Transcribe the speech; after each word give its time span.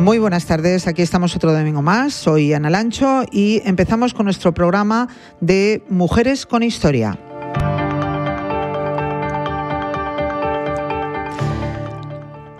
Muy 0.00 0.18
buenas 0.18 0.46
tardes, 0.46 0.86
aquí 0.86 1.02
estamos 1.02 1.36
otro 1.36 1.52
domingo 1.52 1.82
más. 1.82 2.14
Soy 2.14 2.54
Ana 2.54 2.70
Lancho 2.70 3.22
y 3.30 3.60
empezamos 3.66 4.14
con 4.14 4.24
nuestro 4.24 4.54
programa 4.54 5.08
de 5.42 5.82
Mujeres 5.90 6.46
con 6.46 6.62
Historia. 6.62 7.18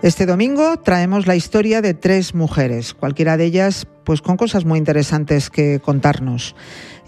Este 0.03 0.27
domingo 0.27 0.77
traemos 0.77 1.25
la 1.25 1.35
historia 1.35 1.81
de 1.81 1.95
tres 1.95 2.35
mujeres, 2.35 2.93
cualquiera 2.93 3.37
de 3.37 3.45
ellas 3.45 3.87
pues 4.03 4.21
con 4.21 4.37
cosas 4.37 4.63
muy 4.63 4.77
interesantes 4.77 5.49
que 5.49 5.79
contarnos. 5.79 6.55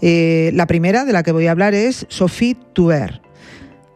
Eh, 0.00 0.50
la 0.54 0.66
primera 0.66 1.04
de 1.04 1.12
la 1.12 1.22
que 1.22 1.30
voy 1.30 1.46
a 1.46 1.52
hablar 1.52 1.74
es 1.74 2.06
Sophie 2.08 2.56
Tuer. 2.72 3.23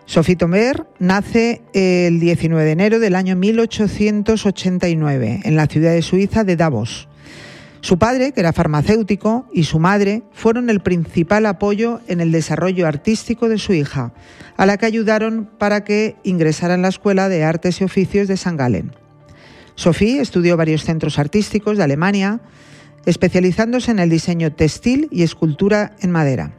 Sophie 0.08 0.34
Tomer 0.36 0.86
nace 0.98 1.60
el 1.74 2.18
19 2.18 2.64
de 2.64 2.70
enero 2.70 2.98
del 2.98 3.14
año 3.14 3.36
1889 3.36 5.40
en 5.44 5.54
la 5.54 5.66
ciudad 5.66 5.92
de 5.92 6.00
Suiza 6.00 6.44
de 6.44 6.56
Davos. 6.56 7.08
Su 7.82 7.98
padre, 7.98 8.32
que 8.32 8.40
era 8.40 8.54
farmacéutico, 8.54 9.46
y 9.52 9.64
su 9.64 9.78
madre 9.78 10.22
fueron 10.32 10.70
el 10.70 10.80
principal 10.80 11.44
apoyo 11.44 12.00
en 12.08 12.22
el 12.22 12.32
desarrollo 12.32 12.86
artístico 12.86 13.50
de 13.50 13.58
su 13.58 13.74
hija, 13.74 14.14
a 14.56 14.64
la 14.64 14.78
que 14.78 14.86
ayudaron 14.86 15.50
para 15.58 15.84
que 15.84 16.16
ingresara 16.22 16.72
en 16.72 16.80
la 16.80 16.88
Escuela 16.88 17.28
de 17.28 17.44
Artes 17.44 17.82
y 17.82 17.84
Oficios 17.84 18.28
de 18.28 18.38
San 18.38 18.56
Galen. 18.56 18.94
Sophie 19.74 20.22
estudió 20.22 20.56
varios 20.56 20.84
centros 20.84 21.18
artísticos 21.18 21.76
de 21.76 21.84
Alemania, 21.84 22.40
especializándose 23.04 23.90
en 23.90 23.98
el 23.98 24.08
diseño 24.08 24.54
textil 24.54 25.08
y 25.10 25.22
escultura 25.22 25.96
en 26.00 26.12
madera. 26.12 26.54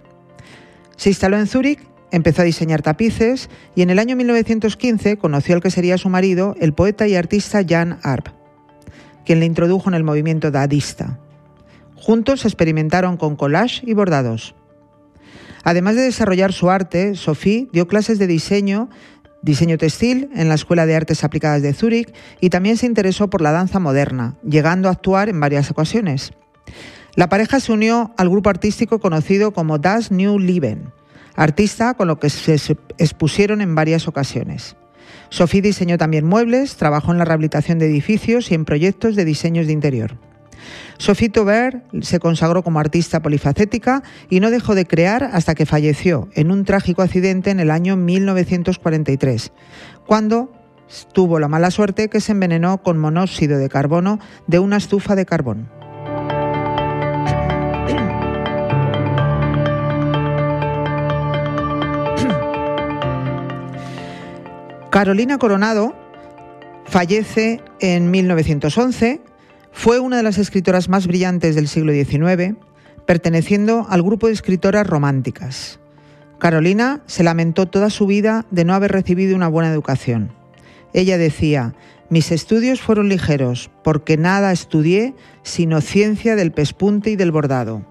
Se 0.98 1.09
instaló 1.09 1.40
en 1.40 1.48
Zúrich 1.48 1.79
Empezó 2.12 2.41
a 2.41 2.45
diseñar 2.45 2.81
tapices 2.81 3.49
y 3.76 3.84
en 3.84 3.90
el 3.90 3.99
año 3.99 4.16
1915 4.16 5.18
conoció 5.18 5.55
al 5.55 5.62
que 5.62 5.71
sería 5.71 5.98
su 5.98 6.10
marido, 6.10 6.55
el 6.60 6.74
poeta 6.74 7.07
y 7.07 7.15
artista 7.15 7.62
Jan 7.68 7.99
Arp, 8.04 8.29
quien 9.26 9.40
le 9.40 9.46
introdujo 9.46 9.90
en 9.90 9.96
el 9.96 10.04
movimiento 10.04 10.49
dadista. 10.49 11.20
Juntos 11.96 12.46
experimentaron 12.46 13.18
con 13.18 13.35
collage 13.35 13.82
y 13.85 13.93
bordados. 13.93 14.55
Además 15.63 15.96
de 15.96 16.02
desarrollar 16.02 16.54
su 16.54 16.70
arte, 16.70 17.15
Sophie 17.15 17.68
dio 17.71 17.87
clases 17.87 18.18
de 18.18 18.26
diseño, 18.26 18.90
diseño 19.41 19.77
textil 19.77 20.30
en 20.34 20.49
la 20.49 20.55
Escuela 20.55 20.85
de 20.85 20.96
Artes 20.96 21.24
Aplicadas 21.24 21.62
de 21.62 21.74
Zúrich 21.74 22.13
y 22.40 22.49
también 22.49 22.77
se 22.77 22.85
interesó 22.85 23.30
por 23.30 23.41
la 23.41 23.52
danza 23.52 23.80
moderna, 23.80 24.35
llegando 24.43 24.90
a 24.90 24.93
actuar 24.93 25.30
en 25.30 25.40
varias 25.40 25.70
ocasiones. 25.70 26.34
La 27.15 27.30
pareja 27.30 27.60
se 27.60 27.71
unió 27.71 28.13
al 28.18 28.30
grupo 28.30 28.49
artístico 28.49 28.99
conocido 28.99 29.52
como 29.52 29.77
Das 29.77 30.12
New 30.12 30.40
Leben, 30.40 30.91
artista 31.40 31.93
con 31.93 32.09
lo 32.09 32.20
que 32.20 32.29
se 32.29 32.54
expusieron 32.98 33.62
en 33.62 33.73
varias 33.73 34.07
ocasiones. 34.07 34.76
Sophie 35.29 35.62
diseñó 35.62 35.98
también 35.98 36.26
muebles, 36.26 36.76
trabajó 36.76 37.13
en 37.13 37.18
la 37.18 37.26
rehabilitación 37.26 37.79
de 37.79 37.85
edificios 37.85 38.51
y 38.51 38.55
en 38.55 38.65
proyectos 38.65 39.15
de 39.15 39.23
diseños 39.23 39.65
de 39.65 39.73
interior. 39.73 40.18
Sophie 40.98 41.29
Taubert 41.29 41.81
se 42.01 42.20
consagró 42.20 42.62
como 42.62 42.79
artista 42.79 43.21
polifacética 43.21 44.04
y 44.29 44.41
no 44.41 44.51
dejó 44.51 44.76
de 44.76 44.85
crear 44.85 45.23
hasta 45.23 45.55
que 45.55 45.65
falleció 45.65 46.27
en 46.34 46.51
un 46.51 46.65
trágico 46.65 47.04
accidente 47.04 47.51
en 47.51 47.62
el 47.62 47.71
año 47.71 47.96
1943, 47.96 49.53
cuando 50.05 50.51
tuvo 51.13 51.40
la 51.40 51.48
mala 51.48 51.71
suerte 51.71 52.09
que 52.09 52.20
se 52.20 52.34
envenenó 52.34 52.84
con 52.84 52.98
monóxido 52.98 53.57
de 53.57 53.70
carbono 53.70 54.20
de 54.48 54.59
una 54.59 54.76
estufa 54.76 55.15
de 55.15 55.26
carbón. 55.26 55.79
Carolina 65.00 65.38
Coronado 65.38 65.96
fallece 66.84 67.62
en 67.80 68.12
1911, 68.12 69.22
fue 69.72 69.98
una 69.98 70.18
de 70.18 70.24
las 70.24 70.38
escritoras 70.38 70.90
más 70.90 71.08
brillantes 71.08 71.56
del 71.56 71.70
siglo 71.70 71.94
XIX, 71.94 72.58
perteneciendo 73.06 73.88
al 73.90 74.04
grupo 74.04 74.28
de 74.28 74.34
escritoras 74.34 74.86
románticas. 74.86 75.80
Carolina 76.38 77.02
se 77.06 77.24
lamentó 77.24 77.66
toda 77.66 77.90
su 77.90 78.08
vida 78.08 78.46
de 78.52 78.66
no 78.66 78.74
haber 78.74 78.92
recibido 78.92 79.38
una 79.38 79.48
buena 79.48 79.72
educación. 79.72 80.34
Ella 80.92 81.18
decía, 81.18 81.76
mis 82.09 82.34
estudios 82.34 82.82
fueron 82.82 83.08
ligeros, 83.08 83.72
porque 83.86 84.18
nada 84.18 84.52
estudié 84.52 85.16
sino 85.44 85.80
ciencia 85.80 86.36
del 86.36 86.52
pespunte 86.52 87.09
y 87.09 87.16
del 87.16 87.32
bordado. 87.32 87.86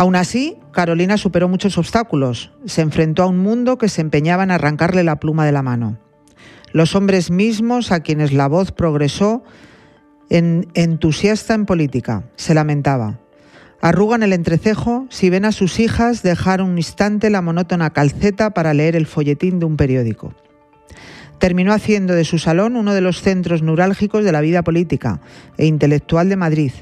Aún 0.00 0.16
así, 0.16 0.56
Carolina 0.72 1.18
superó 1.18 1.46
muchos 1.46 1.76
obstáculos. 1.76 2.52
Se 2.64 2.80
enfrentó 2.80 3.22
a 3.22 3.26
un 3.26 3.36
mundo 3.36 3.76
que 3.76 3.90
se 3.90 4.00
empeñaba 4.00 4.42
en 4.42 4.50
arrancarle 4.50 5.04
la 5.04 5.20
pluma 5.20 5.44
de 5.44 5.52
la 5.52 5.60
mano. 5.60 5.98
Los 6.72 6.94
hombres 6.96 7.30
mismos 7.30 7.92
a 7.92 8.00
quienes 8.00 8.32
la 8.32 8.48
voz 8.48 8.72
progresó 8.72 9.44
en 10.30 10.68
entusiasta 10.72 11.52
en 11.52 11.66
política, 11.66 12.24
se 12.36 12.54
lamentaba. 12.54 13.20
Arrugan 13.82 14.22
el 14.22 14.32
entrecejo 14.32 15.04
si 15.10 15.28
ven 15.28 15.44
a 15.44 15.52
sus 15.52 15.78
hijas 15.78 16.22
dejar 16.22 16.62
un 16.62 16.78
instante 16.78 17.28
la 17.28 17.42
monótona 17.42 17.90
calceta 17.90 18.54
para 18.54 18.72
leer 18.72 18.96
el 18.96 19.04
folletín 19.04 19.58
de 19.58 19.66
un 19.66 19.76
periódico. 19.76 20.32
Terminó 21.38 21.74
haciendo 21.74 22.14
de 22.14 22.24
su 22.24 22.38
salón 22.38 22.76
uno 22.76 22.94
de 22.94 23.02
los 23.02 23.20
centros 23.20 23.60
neurálgicos 23.60 24.24
de 24.24 24.32
la 24.32 24.40
vida 24.40 24.62
política 24.62 25.20
e 25.58 25.66
intelectual 25.66 26.30
de 26.30 26.36
Madrid 26.36 26.72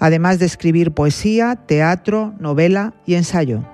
además 0.00 0.38
de 0.38 0.46
escribir 0.46 0.92
poesía, 0.92 1.56
teatro, 1.56 2.34
novela 2.38 2.94
y 3.06 3.14
ensayo. 3.14 3.64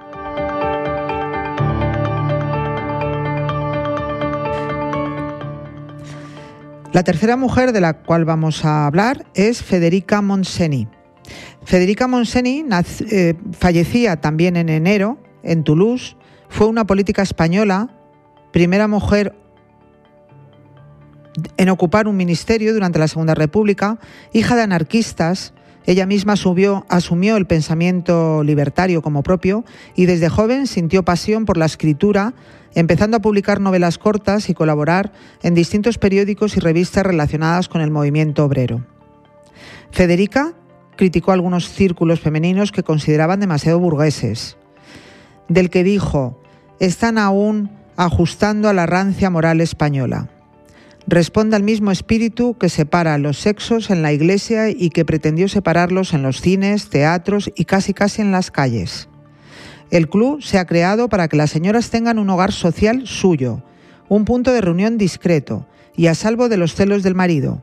La 6.93 7.03
tercera 7.03 7.37
mujer 7.37 7.73
de 7.73 7.81
la 7.81 7.95
cual 7.95 8.25
vamos 8.25 8.65
a 8.65 8.87
hablar 8.87 9.27
es 9.35 9.63
Federica 9.63 10.23
Monseni. 10.23 10.87
Federica 11.65 12.07
Monseni 12.07 12.65
eh, 13.11 13.35
fallecía 13.51 14.21
también 14.21 14.57
en 14.57 14.69
enero 14.69 15.19
en 15.43 15.65
Toulouse. 15.65 16.17
Fue 16.49 16.69
una 16.69 16.87
política 16.87 17.23
española, 17.23 17.89
primera 18.53 18.87
mujer 18.87 19.35
en 21.57 21.69
ocupar 21.69 22.07
un 22.07 22.17
ministerio 22.17 22.73
durante 22.73 23.01
la 23.01 23.09
Segunda 23.09 23.35
República, 23.35 23.99
hija 24.33 24.55
de 24.55 24.63
anarquistas 24.63 25.53
ella 25.87 26.07
misma 26.07 26.33
asumió 26.33 27.37
el 27.37 27.47
pensamiento 27.47 28.43
libertario 28.43 29.03
como 29.03 29.23
propio 29.23 29.65
y 29.95 30.07
desde 30.07 30.31
joven 30.31 30.67
sintió 30.67 31.05
pasión 31.05 31.45
por 31.45 31.59
la 31.59 31.67
escritura, 31.67 32.35
empezando 32.75 33.19
a 33.19 33.21
publicar 33.21 33.61
novelas 33.61 33.99
cortas 33.99 34.49
y 34.49 34.55
colaborar 34.55 35.13
en 35.43 35.55
distintos 35.55 35.99
periódicos 35.99 36.57
y 36.57 36.61
revistas 36.61 37.05
relacionadas 37.05 37.69
con 37.69 37.83
el 37.83 37.91
movimiento 37.91 38.45
obrero. 38.45 38.87
Federica 39.91 40.55
criticó 40.97 41.33
algunos 41.33 41.69
círculos 41.69 42.21
femeninos 42.21 42.73
que 42.73 42.83
consideraban 42.83 43.41
demasiado 43.41 43.79
burgueses, 43.79 44.57
del 45.49 45.69
que 45.69 45.85
dijo, 45.85 46.41
están 46.81 47.19
aún 47.19 47.71
ajustando 47.97 48.69
a 48.69 48.73
la 48.73 48.87
rancia 48.87 49.29
moral 49.29 49.61
española 49.61 50.31
responde 51.07 51.57
al 51.57 51.63
mismo 51.63 51.91
espíritu 51.91 52.57
que 52.59 52.69
separa 52.69 53.19
los 53.19 53.39
sexos 53.39 53.91
en 53.91 54.03
la 54.03 54.13
Iglesia 54.13 54.71
y 54.71 54.91
que 54.91 55.05
pretendió 55.05 55.49
separarlos 55.49 56.15
en 56.15 56.23
los 56.23 56.41
cines, 56.41 56.89
teatros 56.89 57.51
y 57.55 57.65
casi 57.67 57.93
casi 57.93 58.23
en 58.23 58.33
las 58.33 58.51
calles. 58.51 59.09
El 59.91 60.09
club 60.09 60.43
se 60.43 60.59
ha 60.59 60.65
creado 60.65 61.09
para 61.09 61.29
que 61.29 61.37
las 61.37 61.51
señoras 61.51 61.91
tengan 61.91 62.19
un 62.19 62.31
hogar 62.31 62.53
social 62.53 63.07
suyo, 63.07 63.63
un 64.09 64.25
punto 64.25 64.53
de 64.53 64.61
reunión 64.61 64.99
discreto 64.99 65.67
y 65.95 66.07
a 66.07 66.15
salvo 66.15 66.49
de 66.49 66.57
los 66.57 66.75
celos 66.75 67.03
del 67.03 67.15
marido, 67.15 67.63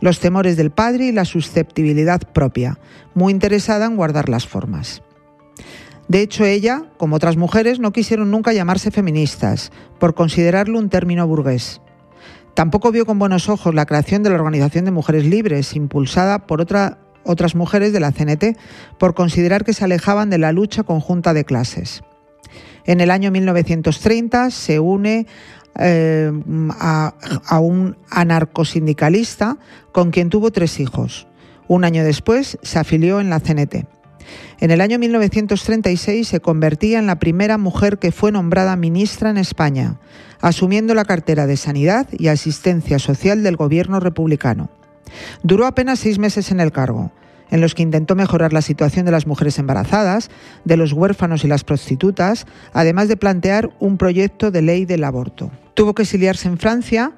los 0.00 0.20
temores 0.20 0.56
del 0.56 0.70
padre 0.70 1.06
y 1.06 1.12
la 1.12 1.24
susceptibilidad 1.24 2.20
propia, 2.32 2.78
muy 3.14 3.32
interesada 3.32 3.86
en 3.86 3.96
guardar 3.96 4.28
las 4.28 4.46
formas. 4.46 5.02
De 6.06 6.22
hecho, 6.22 6.44
ella, 6.44 6.84
como 6.96 7.16
otras 7.16 7.36
mujeres, 7.36 7.80
no 7.80 7.92
quisieron 7.92 8.30
nunca 8.30 8.54
llamarse 8.54 8.90
feministas, 8.90 9.72
por 9.98 10.14
considerarlo 10.14 10.78
un 10.78 10.88
término 10.88 11.26
burgués. 11.26 11.82
Tampoco 12.54 12.90
vio 12.90 13.06
con 13.06 13.18
buenos 13.18 13.48
ojos 13.48 13.74
la 13.74 13.86
creación 13.86 14.22
de 14.22 14.30
la 14.30 14.36
Organización 14.36 14.84
de 14.84 14.90
Mujeres 14.90 15.24
Libres, 15.24 15.76
impulsada 15.76 16.46
por 16.46 16.60
otras 16.60 17.54
mujeres 17.54 17.92
de 17.92 18.00
la 18.00 18.12
CNT, 18.12 18.58
por 18.98 19.14
considerar 19.14 19.64
que 19.64 19.72
se 19.72 19.84
alejaban 19.84 20.30
de 20.30 20.38
la 20.38 20.52
lucha 20.52 20.82
conjunta 20.82 21.34
de 21.34 21.44
clases. 21.44 22.02
En 22.84 23.00
el 23.00 23.10
año 23.10 23.30
1930 23.30 24.50
se 24.50 24.80
une 24.80 25.26
eh, 25.78 26.32
a, 26.80 27.14
a, 27.46 27.60
un 27.60 27.96
anarcosindicalista 28.10 29.58
con 29.92 30.10
quien 30.10 30.30
tuvo 30.30 30.50
tres 30.50 30.80
hijos. 30.80 31.28
Un 31.68 31.84
año 31.84 32.02
después 32.02 32.58
se 32.62 32.78
afilió 32.78 33.20
en 33.20 33.30
la 33.30 33.40
CNT. 33.40 33.97
En 34.60 34.70
el 34.70 34.80
año 34.80 34.98
1936 34.98 36.26
se 36.26 36.40
convertía 36.40 36.98
en 36.98 37.06
la 37.06 37.18
primera 37.18 37.58
mujer 37.58 37.98
que 37.98 38.12
fue 38.12 38.32
nombrada 38.32 38.76
ministra 38.76 39.30
en 39.30 39.36
España, 39.36 40.00
asumiendo 40.40 40.94
la 40.94 41.04
cartera 41.04 41.46
de 41.46 41.56
Sanidad 41.56 42.06
y 42.12 42.28
Asistencia 42.28 42.98
Social 42.98 43.42
del 43.42 43.56
gobierno 43.56 44.00
republicano. 44.00 44.70
Duró 45.42 45.66
apenas 45.66 46.00
seis 46.00 46.18
meses 46.18 46.50
en 46.50 46.60
el 46.60 46.72
cargo, 46.72 47.12
en 47.50 47.60
los 47.60 47.74
que 47.74 47.82
intentó 47.82 48.14
mejorar 48.14 48.52
la 48.52 48.62
situación 48.62 49.06
de 49.06 49.12
las 49.12 49.26
mujeres 49.26 49.58
embarazadas, 49.58 50.30
de 50.64 50.76
los 50.76 50.92
huérfanos 50.92 51.44
y 51.44 51.48
las 51.48 51.64
prostitutas, 51.64 52.46
además 52.72 53.08
de 53.08 53.16
plantear 53.16 53.70
un 53.80 53.96
proyecto 53.96 54.50
de 54.50 54.62
ley 54.62 54.84
del 54.84 55.04
aborto. 55.04 55.50
Tuvo 55.74 55.94
que 55.94 56.02
exiliarse 56.02 56.48
en 56.48 56.58
Francia 56.58 57.12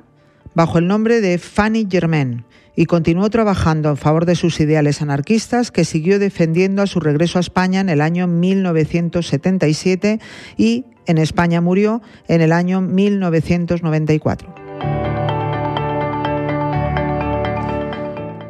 bajo 0.54 0.78
el 0.78 0.86
nombre 0.86 1.20
de 1.20 1.38
Fanny 1.38 1.86
Germain 1.90 2.44
y 2.76 2.86
continuó 2.86 3.30
trabajando 3.30 3.90
en 3.90 3.96
favor 3.96 4.26
de 4.26 4.34
sus 4.36 4.60
ideales 4.60 5.02
anarquistas 5.02 5.70
que 5.70 5.84
siguió 5.84 6.18
defendiendo 6.18 6.82
a 6.82 6.86
su 6.86 7.00
regreso 7.00 7.38
a 7.38 7.40
España 7.40 7.80
en 7.80 7.88
el 7.88 8.00
año 8.00 8.26
1977 8.26 10.20
y 10.56 10.84
en 11.06 11.18
España 11.18 11.60
murió 11.60 12.02
en 12.28 12.40
el 12.40 12.52
año 12.52 12.80
1994. 12.80 14.54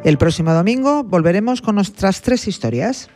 El 0.02 0.16
próximo 0.16 0.54
domingo 0.54 1.04
volveremos 1.04 1.60
con 1.60 1.74
nuestras 1.74 2.22
tres 2.22 2.48
historias. 2.48 3.10